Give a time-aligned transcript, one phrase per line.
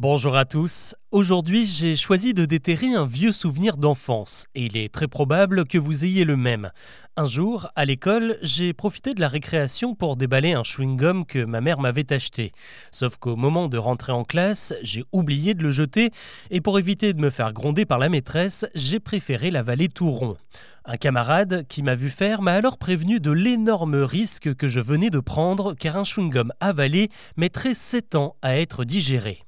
[0.00, 0.94] Bonjour à tous.
[1.10, 5.76] Aujourd'hui, j'ai choisi de déterrer un vieux souvenir d'enfance et il est très probable que
[5.76, 6.70] vous ayez le même.
[7.16, 11.60] Un jour, à l'école, j'ai profité de la récréation pour déballer un chewing-gum que ma
[11.60, 12.52] mère m'avait acheté.
[12.92, 16.12] Sauf qu'au moment de rentrer en classe, j'ai oublié de le jeter
[16.52, 20.36] et pour éviter de me faire gronder par la maîtresse, j'ai préféré l'avaler tout rond.
[20.84, 25.10] Un camarade qui m'a vu faire m'a alors prévenu de l'énorme risque que je venais
[25.10, 29.47] de prendre car un chewing-gum avalé mettrait 7 ans à être digéré.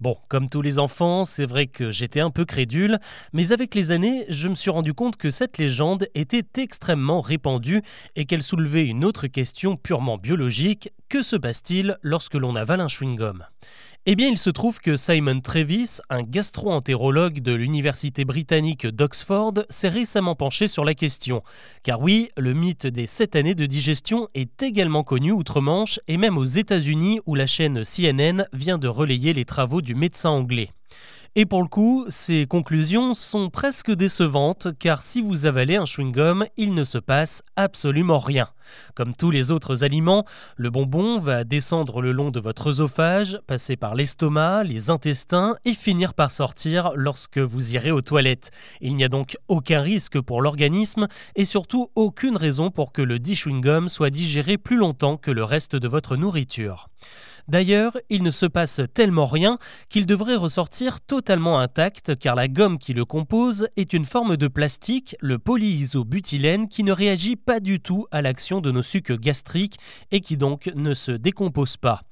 [0.00, 2.98] Bon, comme tous les enfants, c'est vrai que j'étais un peu crédule,
[3.32, 7.82] mais avec les années, je me suis rendu compte que cette légende était extrêmement répandue
[8.16, 12.88] et qu'elle soulevait une autre question purement biologique, que se passe-t-il lorsque l'on avale un
[12.88, 13.44] chewing-gum?
[14.10, 19.90] Eh bien, il se trouve que Simon Trevis, un gastro-entérologue de l'université britannique d'Oxford, s'est
[19.90, 21.42] récemment penché sur la question.
[21.82, 26.38] Car oui, le mythe des 7 années de digestion est également connu outre-Manche et même
[26.38, 30.70] aux États-Unis où la chaîne CNN vient de relayer les travaux du médecin anglais.
[31.40, 36.44] Et pour le coup, ces conclusions sont presque décevantes car si vous avalez un chewing-gum,
[36.56, 38.48] il ne se passe absolument rien.
[38.96, 40.24] Comme tous les autres aliments,
[40.56, 45.74] le bonbon va descendre le long de votre œsophage, passer par l'estomac, les intestins et
[45.74, 48.50] finir par sortir lorsque vous irez aux toilettes.
[48.80, 53.20] Il n'y a donc aucun risque pour l'organisme et surtout aucune raison pour que le
[53.20, 56.88] dit chewing-gum soit digéré plus longtemps que le reste de votre nourriture.
[57.48, 62.78] D'ailleurs, il ne se passe tellement rien qu'il devrait ressortir totalement intact car la gomme
[62.78, 67.80] qui le compose est une forme de plastique, le polyisobutylène, qui ne réagit pas du
[67.80, 69.78] tout à l'action de nos sucs gastriques
[70.10, 72.02] et qui donc ne se décompose pas.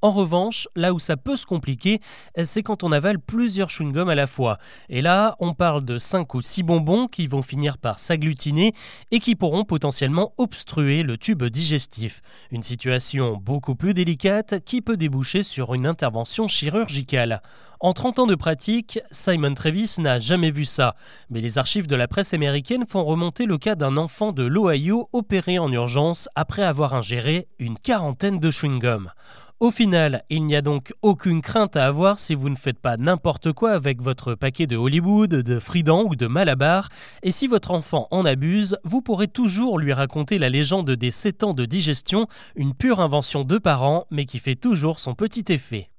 [0.00, 1.98] En revanche, là où ça peut se compliquer,
[2.44, 4.58] c'est quand on avale plusieurs chewing-gums à la fois.
[4.88, 8.74] Et là, on parle de 5 ou 6 bonbons qui vont finir par s'agglutiner
[9.10, 12.20] et qui pourront potentiellement obstruer le tube digestif.
[12.52, 17.42] Une situation beaucoup plus délicate qui peut déboucher sur une intervention chirurgicale.
[17.80, 20.94] En 30 ans de pratique, Simon Travis n'a jamais vu ça,
[21.30, 25.08] mais les archives de la presse américaine font remonter le cas d'un enfant de l'Ohio
[25.12, 29.10] opéré en urgence après avoir ingéré une quarantaine de chewing-gums.
[29.60, 32.96] Au final, il n'y a donc aucune crainte à avoir si vous ne faites pas
[32.96, 36.88] n'importe quoi avec votre paquet de Hollywood, de Fridan ou de Malabar,
[37.24, 41.42] et si votre enfant en abuse, vous pourrez toujours lui raconter la légende des 7
[41.42, 45.90] ans de digestion, une pure invention de parents, mais qui fait toujours son petit effet.